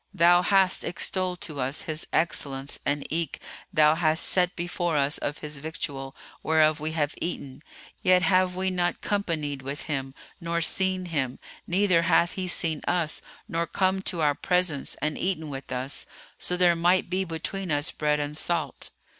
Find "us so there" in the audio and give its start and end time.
15.71-16.75